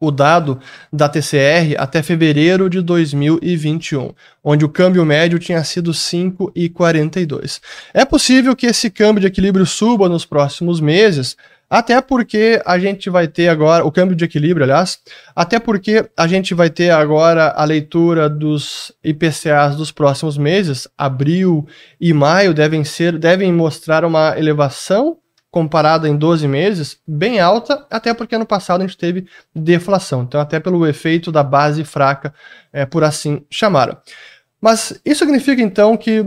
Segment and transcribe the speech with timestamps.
[0.00, 0.58] o dado
[0.90, 7.60] da TCR até fevereiro de 2021, onde o câmbio médio tinha sido 5,42.
[7.92, 11.36] É possível que esse câmbio de equilíbrio suba nos próximos meses,
[11.68, 14.98] até porque a gente vai ter agora, o câmbio de equilíbrio, aliás,
[15.36, 21.68] até porque a gente vai ter agora a leitura dos IPCAs dos próximos meses, abril
[22.00, 25.19] e maio devem ser, devem mostrar uma elevação
[25.50, 30.22] comparada em 12 meses, bem alta, até porque ano passado a gente teve deflação.
[30.22, 32.32] Então, até pelo efeito da base fraca,
[32.72, 34.00] é, por assim chamar.
[34.60, 36.24] Mas isso significa então que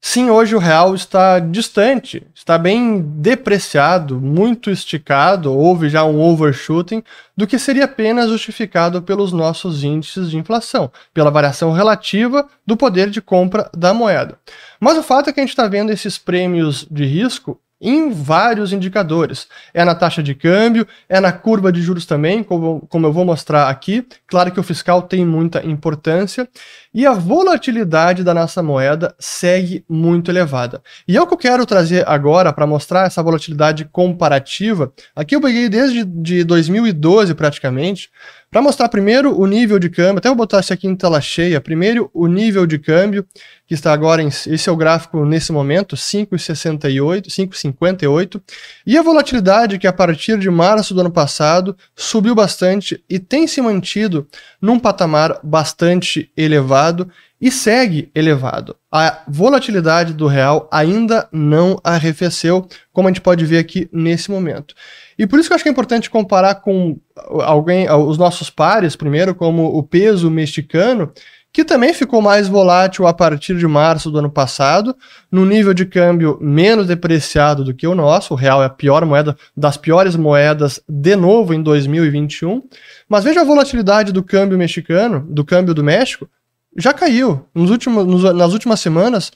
[0.00, 7.02] sim, hoje o real está distante, está bem depreciado, muito esticado, houve já um overshooting
[7.34, 13.08] do que seria apenas justificado pelos nossos índices de inflação, pela variação relativa do poder
[13.08, 14.38] de compra da moeda.
[14.78, 18.72] Mas o fato é que a gente está vendo esses prêmios de risco em vários
[18.72, 19.46] indicadores.
[19.74, 23.24] É na taxa de câmbio, é na curva de juros também, como, como eu vou
[23.24, 24.06] mostrar aqui.
[24.26, 26.48] Claro que o fiscal tem muita importância.
[26.92, 30.82] E a volatilidade da nossa moeda segue muito elevada.
[31.06, 34.92] E é o que eu quero trazer agora para mostrar essa volatilidade comparativa.
[35.14, 38.10] Aqui eu peguei desde de 2012 praticamente,
[38.50, 41.60] para mostrar primeiro o nível de câmbio, até vou botar isso aqui em tela cheia,
[41.60, 43.26] primeiro o nível de câmbio,
[43.66, 48.40] que está agora em, esse é o gráfico nesse momento, 5,68, 5,58,
[48.86, 53.46] e a volatilidade que a partir de março do ano passado subiu bastante e tem
[53.46, 54.26] se mantido
[54.62, 57.10] num patamar bastante elevado
[57.40, 58.76] e segue elevado.
[58.90, 64.74] A volatilidade do real ainda não arrefeceu, como a gente pode ver aqui nesse momento.
[65.18, 66.98] E por isso que eu acho que é importante comparar com
[67.42, 71.12] alguém, os nossos pares, primeiro, como o peso mexicano,
[71.56, 74.94] que também ficou mais volátil a partir de março do ano passado,
[75.32, 78.34] no nível de câmbio menos depreciado do que o nosso.
[78.34, 82.62] O real é a pior moeda, das piores moedas, de novo em 2021.
[83.08, 86.28] Mas veja a volatilidade do câmbio mexicano, do câmbio do México,
[86.76, 87.46] já caiu.
[87.54, 89.32] Nos últimos, nos, nas últimas semanas,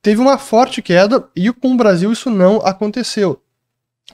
[0.00, 3.40] teve uma forte queda e com o Brasil isso não aconteceu.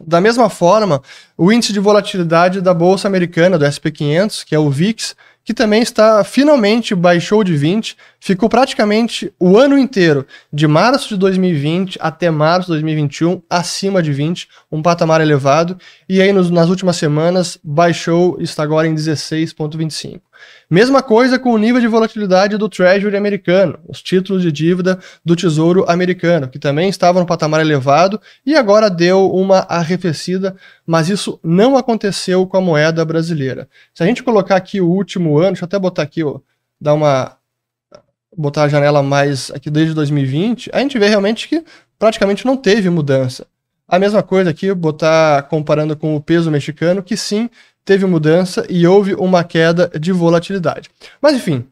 [0.01, 1.03] Da mesma forma,
[1.37, 5.17] o índice de volatilidade da Bolsa Americana, do SP500, que é o VIX,
[5.49, 11.17] que também está finalmente baixou de 20, ficou praticamente o ano inteiro, de março de
[11.17, 16.69] 2020 até março de 2021, acima de 20, um patamar elevado, e aí nos, nas
[16.69, 20.21] últimas semanas baixou, está agora em 16,25.
[20.71, 25.35] Mesma coisa com o nível de volatilidade do Treasury americano, os títulos de dívida do
[25.35, 30.57] Tesouro americano, que também estavam no patamar elevado e agora deu uma arrefecida,
[30.87, 33.69] mas isso não aconteceu com a moeda brasileira.
[33.95, 36.41] Se a gente colocar aqui o último ano, deixa eu até botar aqui, ó,
[36.81, 37.39] dar uma
[38.37, 41.65] botar a janela mais aqui desde 2020, a gente vê realmente que
[41.99, 43.47] praticamente não teve mudança.
[43.87, 47.51] A mesma coisa aqui, botar comparando com o peso mexicano, que sim,
[47.89, 50.91] teve mudança e houve uma queda de volatilidade.
[51.23, 51.67] Mas enfim,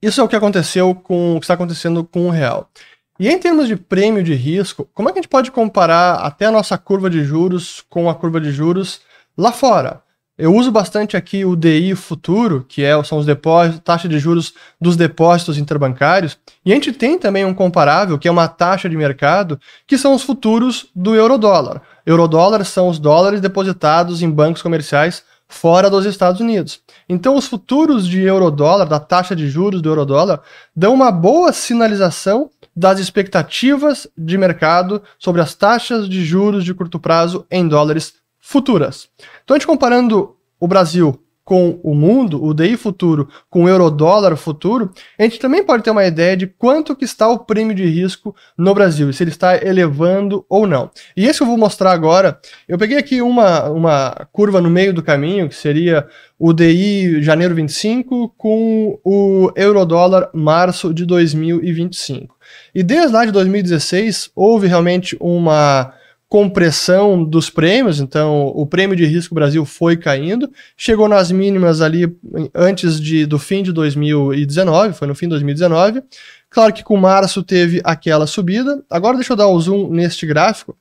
[0.00, 2.70] isso é o que aconteceu com o que está acontecendo com o real.
[3.18, 6.46] E em termos de prêmio de risco, como é que a gente pode comparar até
[6.46, 9.00] a nossa curva de juros com a curva de juros
[9.36, 10.00] lá fora?
[10.38, 14.54] Eu uso bastante aqui o DI futuro, que é, são os depósitos, taxa de juros
[14.80, 18.96] dos depósitos interbancários, e a gente tem também um comparável, que é uma taxa de
[18.96, 21.82] mercado, que são os futuros do eurodólar.
[22.06, 26.80] Eurodólar são os dólares depositados em bancos comerciais fora dos Estados Unidos.
[27.06, 30.40] Então, os futuros de eurodólar, da taxa de juros do eurodólar,
[30.74, 36.98] dão uma boa sinalização das expectativas de mercado sobre as taxas de juros de curto
[36.98, 39.08] prazo em dólares futuras.
[39.44, 44.36] Então, a gente comparando o Brasil com o mundo, o DI futuro com o euro-dólar
[44.36, 47.84] futuro, a gente também pode ter uma ideia de quanto que está o prêmio de
[47.84, 50.90] risco no Brasil, e se ele está elevando ou não.
[51.16, 52.38] E esse eu vou mostrar agora.
[52.68, 56.06] Eu peguei aqui uma, uma curva no meio do caminho, que seria
[56.38, 62.36] o DI janeiro 25 com o euro-dólar março de 2025.
[62.74, 65.92] E desde lá de 2016 houve realmente uma
[66.32, 72.10] compressão dos prêmios, então o prêmio de risco Brasil foi caindo, chegou nas mínimas ali
[72.54, 76.02] antes de, do fim de 2019, foi no fim de 2019.
[76.48, 78.82] Claro que com março teve aquela subida.
[78.88, 80.74] Agora deixa eu dar o zoom neste gráfico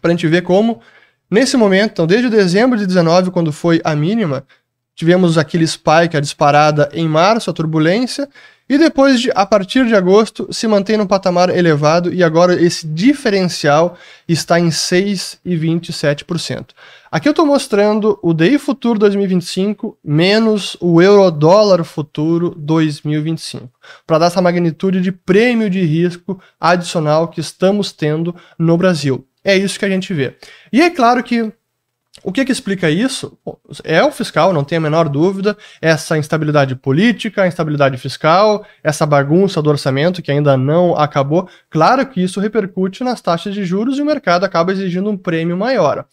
[0.00, 0.80] para a gente ver como,
[1.28, 4.46] nesse momento, então, desde dezembro de 19, quando foi a mínima,
[4.94, 8.28] tivemos aquele spike, a disparada em março, a turbulência,
[8.68, 12.84] e depois, de, a partir de agosto, se mantém num patamar elevado e agora esse
[12.84, 13.96] diferencial
[14.28, 16.70] está em 6,27%.
[17.10, 23.70] Aqui eu estou mostrando o DI Futuro 2025 menos o Euro-Dólar Futuro 2025,
[24.04, 29.24] para dar essa magnitude de prêmio de risco adicional que estamos tendo no Brasil.
[29.44, 30.36] É isso que a gente vê.
[30.72, 31.52] E é claro que
[32.22, 33.38] o que, que explica isso?
[33.84, 39.04] É o fiscal, não tem a menor dúvida, essa instabilidade política, a instabilidade fiscal, essa
[39.04, 41.48] bagunça do orçamento que ainda não acabou.
[41.70, 45.56] Claro que isso repercute nas taxas de juros e o mercado acaba exigindo um prêmio
[45.56, 46.06] maior.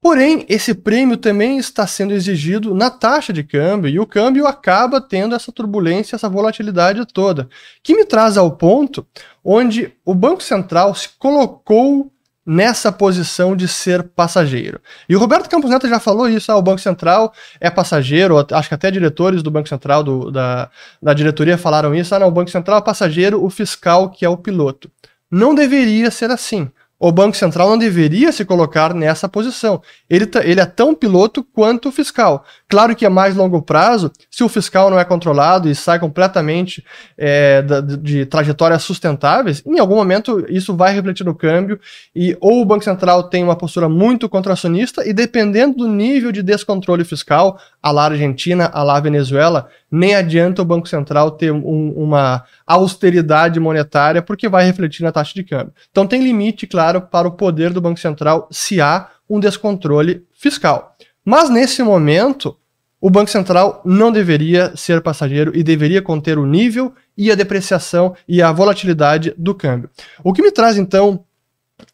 [0.00, 5.00] Porém, esse prêmio também está sendo exigido na taxa de câmbio e o câmbio acaba
[5.00, 7.48] tendo essa turbulência, essa volatilidade toda,
[7.82, 9.04] que me traz ao ponto
[9.44, 12.12] onde o Banco Central se colocou
[12.48, 14.80] nessa posição de ser passageiro.
[15.06, 17.30] E o Roberto Campos Neto já falou isso, ah, o Banco Central
[17.60, 20.70] é passageiro, acho que até diretores do Banco Central, do, da,
[21.02, 24.28] da diretoria falaram isso, ah não, o Banco Central é passageiro, o fiscal que é
[24.30, 24.90] o piloto.
[25.30, 29.80] Não deveria ser assim o Banco Central não deveria se colocar nessa posição.
[30.10, 32.44] Ele, tá, ele é tão piloto quanto o fiscal.
[32.68, 36.84] Claro que a mais longo prazo, se o fiscal não é controlado e sai completamente
[37.16, 41.78] é, de, de trajetórias sustentáveis, em algum momento isso vai refletir no câmbio
[42.14, 46.42] e ou o Banco Central tem uma postura muito contracionista e dependendo do nível de
[46.42, 51.92] descontrole fiscal, a lá Argentina, a lá Venezuela, nem adianta o Banco Central ter um,
[51.96, 55.72] uma austeridade monetária, porque vai refletir na taxa de câmbio.
[55.90, 60.96] Então tem limite, claro, para o poder do Banco Central se há um descontrole fiscal.
[61.24, 62.56] Mas nesse momento,
[63.00, 68.14] o Banco Central não deveria ser passageiro e deveria conter o nível e a depreciação
[68.26, 69.90] e a volatilidade do câmbio.
[70.24, 71.24] O que me traz então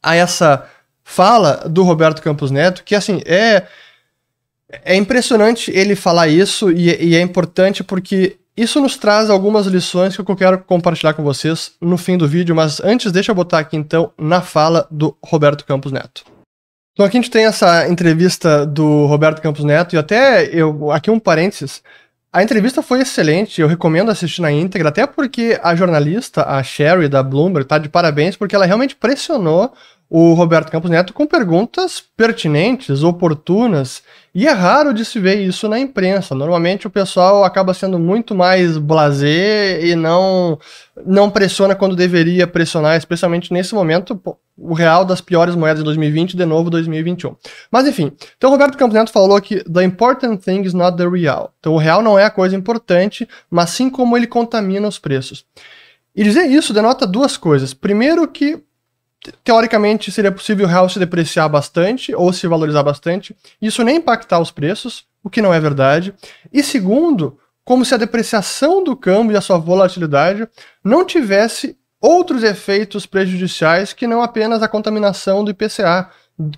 [0.03, 0.67] a essa
[1.03, 3.67] fala do Roberto Campos Neto, que assim é
[4.83, 10.17] é impressionante ele falar isso e, e, é importante porque isso nos traz algumas lições
[10.17, 13.59] que eu quero compartilhar com vocês no fim do vídeo, mas antes deixa eu botar
[13.59, 16.25] aqui então na fala do Roberto Campos Neto.
[16.93, 21.11] Então aqui a gente tem essa entrevista do Roberto Campos Neto e até eu aqui
[21.11, 21.83] um parênteses.
[22.33, 27.09] A entrevista foi excelente, eu recomendo assistir na íntegra, até porque a jornalista, a Sherry
[27.09, 29.73] da Bloomberg, tá de parabéns porque ela realmente pressionou
[30.09, 34.03] o Roberto Campos Neto com perguntas pertinentes, oportunas,
[34.35, 36.35] e é raro de se ver isso na imprensa.
[36.35, 40.59] Normalmente o pessoal acaba sendo muito mais blasé e não
[41.07, 44.21] não pressiona quando deveria pressionar, especialmente nesse momento,
[44.57, 47.37] o real das piores moedas de 2020 de novo 2021.
[47.71, 51.53] Mas enfim, então Roberto Campos Neto falou que the important thing is not the real.
[51.61, 55.45] Então o real não é a coisa importante, mas sim como ele contamina os preços.
[56.15, 57.73] E dizer isso denota duas coisas.
[57.73, 58.63] Primeiro que
[59.43, 64.41] teoricamente seria possível o real se depreciar bastante ou se valorizar bastante, isso nem impactar
[64.41, 66.15] os preços, o que não é verdade.
[66.53, 70.47] E segundo, como se a depreciação do câmbio e a sua volatilidade
[70.85, 76.11] não tivesse outros efeitos prejudiciais que não apenas a contaminação do IPCA,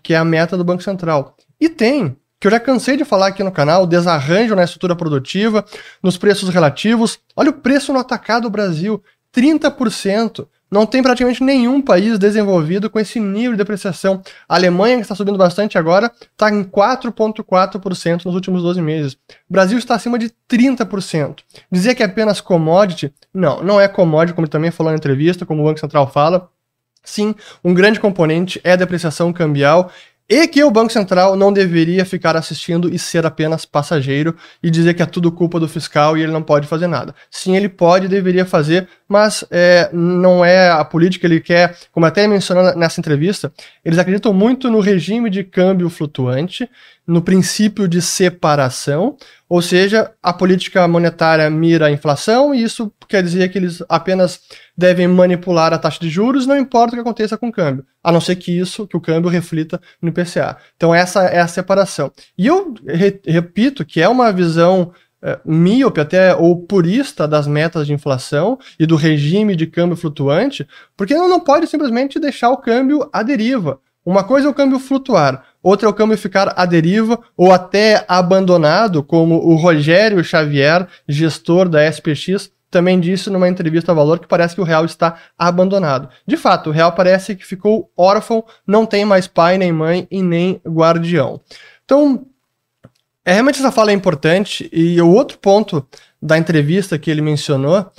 [0.02, 1.36] que é a meta do Banco Central.
[1.60, 5.64] E tem, que eu já cansei de falar aqui no canal, desarranjo na estrutura produtiva,
[6.02, 7.20] nos preços relativos.
[7.36, 9.02] Olha o preço no atacado Brasil,
[9.34, 10.48] 30%.
[10.70, 14.20] Não tem praticamente nenhum país desenvolvido com esse nível de depreciação.
[14.48, 19.14] A Alemanha, que está subindo bastante agora, está em 4,4% nos últimos 12 meses.
[19.48, 21.38] O Brasil está acima de 30%.
[21.70, 23.12] Dizer que é apenas commodity?
[23.32, 26.50] Não, não é commodity, como também falou na entrevista, como o Banco Central fala.
[27.04, 29.92] Sim, um grande componente é a depreciação cambial.
[30.28, 34.94] e que o Banco Central não deveria ficar assistindo e ser apenas passageiro e dizer
[34.94, 37.14] que é tudo culpa do fiscal e ele não pode fazer nada.
[37.30, 42.26] Sim, ele pode, deveria fazer, mas é, não é a política ele quer, como até
[42.26, 43.52] mencionou nessa entrevista,
[43.84, 46.68] eles acreditam muito no regime de câmbio flutuante,
[47.06, 49.16] no princípio de separação,
[49.48, 54.40] ou seja, a política monetária mira a inflação e isso quer dizer que eles apenas
[54.76, 58.10] devem manipular a taxa de juros, não importa o que aconteça com o câmbio, a
[58.10, 60.56] não ser que isso, que o câmbio reflita no IPCA.
[60.76, 62.10] Então essa é a separação.
[62.36, 64.92] E eu re repito que é uma visão
[65.22, 70.66] é, míope até ou purista das metas de inflação e do regime de câmbio flutuante,
[70.96, 73.80] porque não pode simplesmente deixar o câmbio à deriva.
[74.04, 78.04] Uma coisa é o câmbio flutuar, outra é o câmbio ficar à deriva ou até
[78.06, 84.28] abandonado, como o Rogério Xavier, gestor da SPX, também disse numa entrevista a Valor que
[84.28, 86.08] parece que o real está abandonado.
[86.26, 90.22] De fato, o real parece que ficou órfão, não tem mais pai, nem mãe e
[90.22, 91.40] nem guardião.
[91.84, 92.26] Então,
[93.26, 95.86] é, realmente essa fala é importante e o outro ponto
[96.22, 97.90] da entrevista que ele mencionou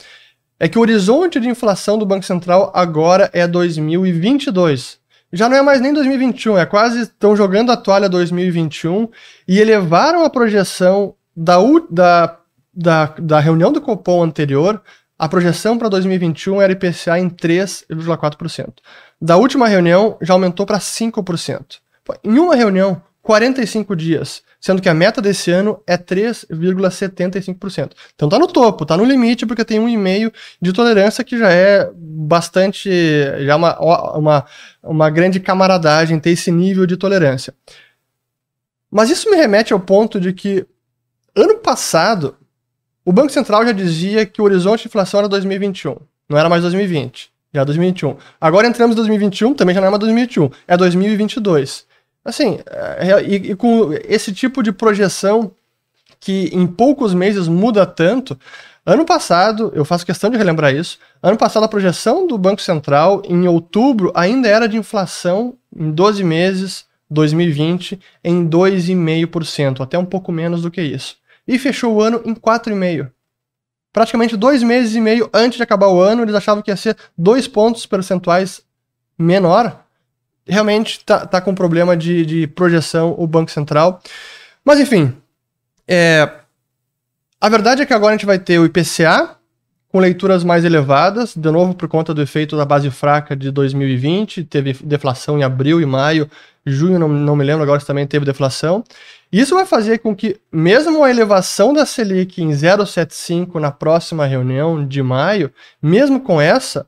[0.59, 4.99] é que o horizonte de inflação do Banco Central agora é 2022
[5.31, 9.09] já não é mais nem 2021, é quase estão jogando a toalha 2021
[9.47, 11.57] e elevaram a projeção da,
[11.89, 12.39] da,
[12.73, 14.81] da, da reunião do Copom anterior.
[15.19, 18.75] A projeção para 2021 era IPCA em 3,4%.
[19.21, 21.79] Da última reunião já aumentou para 5%.
[22.23, 27.91] Em uma reunião, 45 dias, sendo que a meta desse ano é 3,75%.
[28.13, 30.29] Então tá no topo, tá no limite, porque tem um e-mail
[30.61, 32.89] de tolerância que já é bastante,
[33.45, 33.79] já é uma,
[34.17, 34.45] uma,
[34.83, 37.53] uma grande camaradagem ter esse nível de tolerância.
[38.91, 40.65] Mas isso me remete ao ponto de que
[41.33, 42.35] ano passado
[43.05, 45.95] o Banco Central já dizia que o horizonte de inflação era 2021,
[46.27, 48.17] não era mais 2020, já 2021.
[48.41, 51.86] Agora entramos em 2021, também já não é mais 2021, é 2022.
[52.27, 55.51] Assim, é, e, e com esse tipo de projeção
[56.19, 58.37] que em poucos meses muda tanto,
[58.87, 63.21] Ano passado, eu faço questão de relembrar isso, ano passado a projeção do Banco Central
[63.27, 70.31] em outubro ainda era de inflação em 12 meses, 2020, em 2,5%, até um pouco
[70.31, 71.17] menos do que isso.
[71.45, 73.11] E fechou o ano em 4,5%.
[73.91, 76.95] Praticamente dois meses e meio antes de acabar o ano, eles achavam que ia ser
[77.17, 78.61] dois pontos percentuais
[79.19, 79.83] menor
[80.47, 84.01] realmente tá, tá com problema de, de projeção o Banco Central.
[84.63, 85.15] Mas enfim,
[85.87, 86.29] é,
[87.39, 89.37] a verdade é que agora a gente vai ter o IPCA
[89.89, 94.43] com leituras mais elevadas, de novo por conta do efeito da base fraca de 2020,
[94.43, 96.29] teve deflação em abril e maio,
[96.65, 98.83] junho não, não me lembro agora também teve deflação.
[99.31, 104.85] Isso vai fazer com que, mesmo a elevação da Selic em 0,75 na próxima reunião
[104.85, 105.51] de maio,
[105.81, 106.85] mesmo com essa,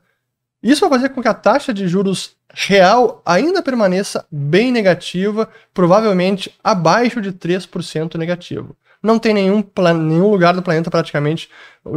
[0.62, 6.54] isso vai fazer com que a taxa de juros real ainda permaneça bem negativa, provavelmente
[6.62, 9.64] abaixo de 3% negativo não tem nenhum,
[9.96, 11.48] nenhum lugar do planeta praticamente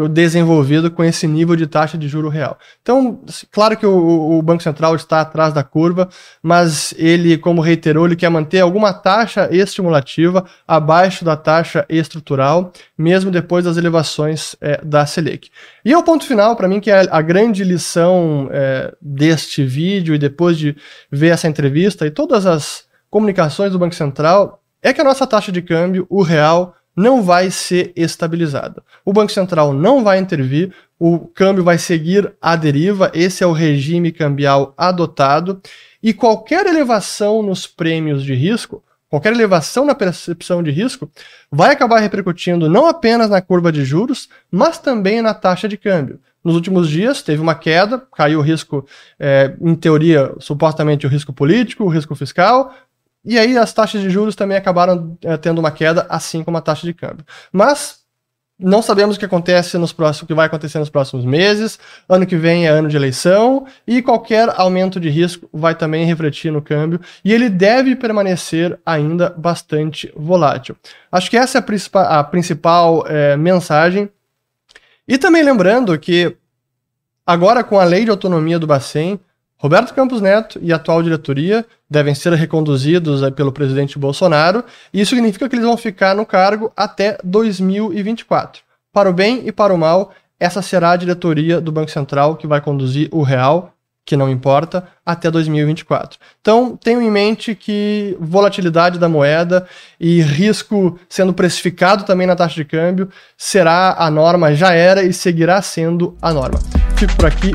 [0.09, 2.57] desenvolvido com esse nível de taxa de juro real.
[2.81, 6.07] Então, claro que o, o, Banco Central está atrás da curva,
[6.41, 13.29] mas ele, como reiterou, ele quer manter alguma taxa estimulativa abaixo da taxa estrutural, mesmo
[13.29, 15.49] depois das elevações é, da Selic.
[15.83, 20.19] E o ponto final, para mim, que é a grande lição é, deste vídeo e
[20.19, 20.77] depois de
[21.11, 25.51] ver essa entrevista e todas as comunicações do Banco Central, é que a nossa taxa
[25.51, 28.83] de câmbio, o real, não vai ser estabilizada.
[29.03, 33.51] O Banco Central não vai intervir, o câmbio vai seguir à deriva, esse é o
[33.51, 35.61] regime cambial adotado,
[36.01, 41.09] e qualquer elevação nos prêmios de risco, qualquer elevação na percepção de risco,
[41.51, 46.19] vai acabar repercutindo não apenas na curva de juros, mas também na taxa de câmbio.
[46.43, 48.85] Nos últimos dias teve uma queda, caiu o risco,
[49.17, 52.73] é, em teoria, supostamente o risco político, o risco fiscal,
[53.25, 56.61] e aí as taxas de juros também acabaram é, tendo uma queda, assim como a
[56.61, 57.25] taxa de câmbio.
[57.51, 58.03] Mas
[58.59, 61.79] não sabemos o que acontece nos próximos, o que vai acontecer nos próximos meses.
[62.07, 66.51] Ano que vem é ano de eleição e qualquer aumento de risco vai também refletir
[66.51, 70.75] no câmbio e ele deve permanecer ainda bastante volátil.
[71.11, 74.09] Acho que essa é a principal, a principal é, mensagem.
[75.07, 76.35] E também lembrando que
[77.25, 79.19] agora com a lei de autonomia do Bacen,
[79.63, 84.61] Roberto Campos Neto e a atual diretoria devem ser reconduzidos pelo presidente Bolsonaro,
[84.93, 88.61] e isso significa que eles vão ficar no cargo até 2024.
[88.91, 92.45] Para o bem e para o mal, essa será a diretoria do Banco Central que
[92.45, 93.73] vai conduzir o real,
[94.05, 96.19] que não importa, até 2024.
[96.41, 99.65] Então, tenham em mente que volatilidade da moeda
[99.97, 105.13] e risco sendo precificado também na taxa de câmbio será a norma, já era e
[105.13, 106.59] seguirá sendo a norma.
[106.97, 107.53] Fico por aqui,